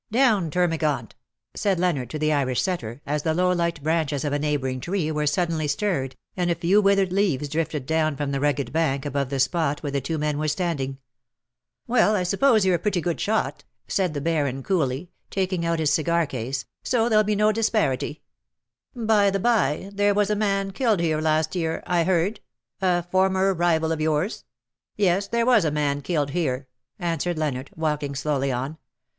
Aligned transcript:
Down, 0.11 0.49
Terma 0.49 0.79
gant," 0.79 1.13
said 1.55 1.79
Leonard 1.79 2.09
to 2.09 2.17
the 2.17 2.33
Irish 2.33 2.59
setter, 2.59 3.03
as 3.05 3.21
the 3.21 3.35
low 3.35 3.51
light 3.51 3.83
branches 3.83 4.25
of 4.25 4.33
a 4.33 4.39
neighbouring 4.39 4.79
tree 4.79 5.11
were 5.11 5.27
suddenly 5.27 5.67
stirred, 5.67 6.15
and 6.35 6.49
a 6.49 6.55
few 6.55 6.81
withered 6.81 7.13
leaves 7.13 7.47
drifted 7.47 7.85
down 7.85 8.15
from 8.17 8.31
the 8.31 8.39
rugged 8.39 8.73
bank 8.73 9.05
above 9.05 9.29
the 9.29 9.39
spot 9.39 9.83
where 9.83 9.91
the 9.91 10.01
two 10.01 10.17
men 10.17 10.39
were 10.39 10.47
standing." 10.47 10.97
Well, 11.87 12.15
I 12.15 12.23
suppose 12.23 12.65
you're 12.65 12.73
a 12.73 12.79
pretty 12.79 12.99
good 12.99 13.21
shot," 13.21 13.63
234 13.89 13.89
said 13.89 14.13
the 14.15 14.21
Baron 14.21 14.63
coolly^ 14.63 15.09
taking 15.29 15.63
out 15.67 15.77
his 15.77 15.93
cigar 15.93 16.25
case^ 16.25 16.65
^*'so 16.83 17.07
therein 17.07 17.25
be 17.27 17.35
no 17.35 17.51
disparity. 17.51 18.23
By 18.95 19.29
the 19.29 19.39
by 19.39 19.91
there 19.93 20.15
was 20.15 20.31
a 20.31 20.35
man 20.35 20.71
killed 20.71 20.99
here 20.99 21.21
last 21.21 21.55
year, 21.55 21.83
I 21.85 22.05
heard— 22.05 22.39
a 22.81 23.03
former 23.03 23.53
rival 23.53 23.91
of 23.91 23.99
yours/''" 23.99 24.45
Yes, 24.95 25.27
there 25.27 25.45
was 25.45 25.63
a 25.63 25.69
man 25.69 26.01
killed 26.01 26.31
here," 26.31 26.65
answered 26.97 27.37
Leonard, 27.37 27.69
walking 27.75 28.15
slowly 28.15 28.51
on. 28.51 28.79